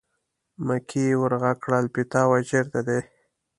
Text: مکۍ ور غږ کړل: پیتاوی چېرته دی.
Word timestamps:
مکۍ 0.67 1.07
ور 1.19 1.33
غږ 1.41 1.57
کړل: 1.63 1.85
پیتاوی 1.95 2.41
چېرته 2.51 2.79
دی. 2.87 2.99